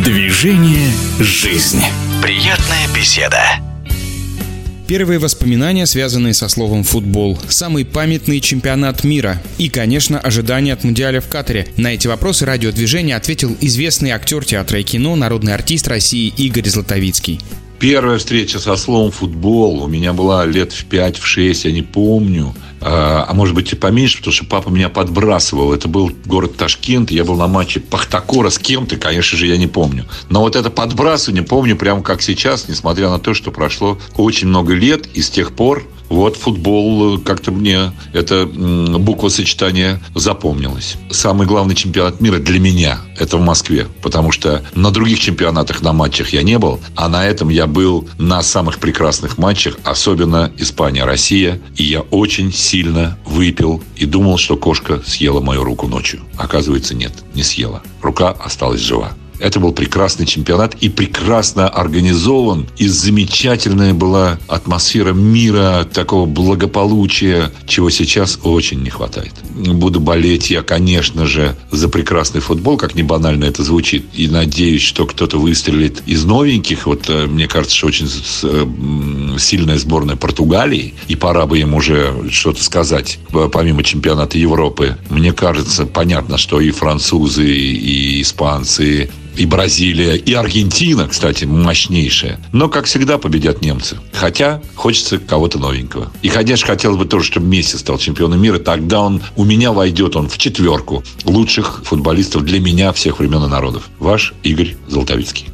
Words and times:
Движение 0.00 0.90
«Жизнь». 1.20 1.82
Приятная 2.22 2.88
беседа. 2.96 3.42
Первые 4.88 5.18
воспоминания, 5.18 5.84
связанные 5.84 6.32
со 6.32 6.48
словом 6.48 6.82
«футбол», 6.82 7.38
самый 7.50 7.84
памятный 7.84 8.40
чемпионат 8.40 9.04
мира 9.04 9.42
и, 9.58 9.68
конечно, 9.68 10.18
ожидания 10.18 10.72
от 10.72 10.82
Мундиаля 10.82 11.20
в 11.20 11.28
Катаре. 11.28 11.68
На 11.76 11.88
эти 11.92 12.06
вопросы 12.06 12.46
радиодвижения 12.46 13.14
ответил 13.14 13.54
известный 13.60 14.12
актер 14.12 14.46
театра 14.46 14.80
и 14.80 14.82
кино, 14.82 15.14
народный 15.14 15.52
артист 15.52 15.86
России 15.88 16.32
Игорь 16.38 16.70
Златовицкий. 16.70 17.38
Первая 17.82 18.16
встреча 18.18 18.60
со 18.60 18.76
словом 18.76 19.10
«футбол» 19.10 19.82
у 19.82 19.88
меня 19.88 20.12
была 20.12 20.46
лет 20.46 20.72
в 20.72 20.86
5-6, 20.88 21.66
я 21.66 21.72
не 21.72 21.82
помню. 21.82 22.54
А, 22.80 23.26
а 23.28 23.34
может 23.34 23.56
быть 23.56 23.72
и 23.72 23.74
поменьше, 23.74 24.18
потому 24.18 24.32
что 24.32 24.44
папа 24.44 24.68
меня 24.68 24.88
подбрасывал. 24.88 25.72
Это 25.72 25.88
был 25.88 26.12
город 26.24 26.56
Ташкент, 26.56 27.10
я 27.10 27.24
был 27.24 27.34
на 27.34 27.48
матче 27.48 27.80
Пахтакора 27.80 28.50
с 28.50 28.60
кем-то, 28.60 28.98
конечно 28.98 29.36
же, 29.36 29.48
я 29.48 29.56
не 29.56 29.66
помню. 29.66 30.04
Но 30.30 30.42
вот 30.42 30.54
это 30.54 30.70
подбрасывание 30.70 31.42
помню 31.42 31.74
прямо 31.74 32.04
как 32.04 32.22
сейчас, 32.22 32.68
несмотря 32.68 33.08
на 33.10 33.18
то, 33.18 33.34
что 33.34 33.50
прошло 33.50 33.98
очень 34.16 34.46
много 34.46 34.74
лет, 34.74 35.08
и 35.14 35.20
с 35.20 35.28
тех 35.28 35.52
пор 35.52 35.84
вот 36.12 36.36
футбол, 36.36 37.16
э, 37.16 37.18
как-то 37.18 37.50
мне 37.52 37.92
это 38.12 38.46
буква 38.46 39.28
сочетания 39.28 40.00
запомнилась. 40.14 40.96
Самый 41.10 41.46
главный 41.46 41.74
чемпионат 41.74 42.20
мира 42.20 42.38
для 42.38 42.60
меня– 42.60 42.98
это 43.18 43.38
в 43.38 43.40
Москве. 43.40 43.86
Потому 44.02 44.30
что 44.30 44.62
на 44.74 44.90
других 44.90 45.18
чемпионатах, 45.18 45.82
на 45.82 45.92
матчах 45.92 46.32
я 46.32 46.42
не 46.42 46.58
был, 46.58 46.80
а 46.96 47.08
на 47.08 47.26
этом 47.26 47.48
я 47.48 47.66
был 47.66 48.08
на 48.18 48.42
самых 48.42 48.78
прекрасных 48.78 49.38
матчах, 49.38 49.78
особенно 49.84 50.52
Испания-Россия. 50.58 51.60
И 51.76 51.84
я 51.84 52.00
очень 52.00 52.52
сильно 52.52 53.18
выпил 53.24 53.82
и 53.96 54.04
думал, 54.04 54.36
что 54.38 54.56
кошка 54.56 55.02
съела 55.06 55.40
мою 55.40 55.64
руку 55.64 55.88
ночью. 55.88 56.20
Оказывается, 56.36 56.94
нет, 56.94 57.12
не 57.34 57.42
съела. 57.42 57.82
Рука 58.02 58.30
осталась 58.30 58.80
жива. 58.80 59.12
Это 59.42 59.58
был 59.58 59.72
прекрасный 59.72 60.24
чемпионат 60.24 60.76
и 60.80 60.88
прекрасно 60.88 61.68
организован. 61.68 62.68
И 62.78 62.86
замечательная 62.86 63.92
была 63.92 64.38
атмосфера 64.46 65.12
мира, 65.12 65.84
такого 65.92 66.26
благополучия, 66.26 67.50
чего 67.66 67.90
сейчас 67.90 68.38
очень 68.44 68.82
не 68.82 68.90
хватает. 68.90 69.32
Буду 69.50 69.98
болеть 69.98 70.50
я, 70.50 70.62
конечно 70.62 71.26
же, 71.26 71.56
за 71.72 71.88
прекрасный 71.88 72.40
футбол, 72.40 72.76
как 72.76 72.94
не 72.94 73.02
банально 73.02 73.44
это 73.44 73.64
звучит. 73.64 74.06
И 74.14 74.28
надеюсь, 74.28 74.82
что 74.82 75.06
кто-то 75.06 75.38
выстрелит 75.38 76.02
из 76.06 76.24
новеньких. 76.24 76.86
Вот 76.86 77.06
э, 77.08 77.26
мне 77.26 77.48
кажется, 77.48 77.76
что 77.76 77.88
очень 77.88 78.08
э, 78.44 78.64
сильная 79.38 79.78
сборная 79.78 80.16
Португалии. 80.16 80.94
И 81.08 81.16
пора 81.16 81.46
бы 81.46 81.58
им 81.58 81.74
уже 81.74 82.14
что-то 82.30 82.62
сказать, 82.62 83.18
помимо 83.52 83.82
чемпионата 83.82 84.38
Европы. 84.38 84.96
Мне 85.10 85.32
кажется, 85.32 85.86
понятно, 85.86 86.38
что 86.38 86.60
и 86.60 86.70
французы, 86.70 87.46
и 87.46 88.22
испанцы, 88.22 89.10
и 89.36 89.46
Бразилия, 89.46 90.16
и 90.16 90.34
Аргентина, 90.34 91.08
кстати, 91.08 91.44
мощнейшая. 91.44 92.38
Но, 92.52 92.68
как 92.68 92.84
всегда, 92.84 93.18
победят 93.18 93.62
немцы. 93.62 93.98
Хотя 94.12 94.60
хочется 94.74 95.18
кого-то 95.18 95.58
новенького. 95.58 96.12
И, 96.22 96.28
конечно, 96.28 96.66
хотелось 96.66 96.98
бы 96.98 97.04
тоже, 97.06 97.26
чтобы 97.26 97.46
Месси 97.46 97.76
стал 97.76 97.98
чемпионом 97.98 98.40
мира. 98.40 98.58
Тогда 98.58 99.00
он, 99.00 99.22
у 99.36 99.44
меня 99.44 99.72
войдет 99.72 100.16
он 100.16 100.28
в 100.28 100.38
четверку 100.38 101.02
лучших 101.24 101.82
футболистов 101.84 102.44
для 102.44 102.60
меня 102.60 102.92
всех 102.92 103.18
времен 103.20 103.44
и 103.44 103.48
народов. 103.48 103.88
Ваш 103.98 104.34
Игорь 104.42 104.76
Золотовицкий. 104.88 105.51